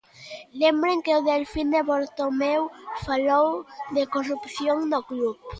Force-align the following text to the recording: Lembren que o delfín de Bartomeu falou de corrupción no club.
Lembren 0.61 0.99
que 1.05 1.13
o 1.19 1.25
delfín 1.29 1.67
de 1.75 1.81
Bartomeu 1.89 2.61
falou 3.05 3.49
de 3.95 4.03
corrupción 4.13 4.77
no 4.91 4.99
club. 5.09 5.35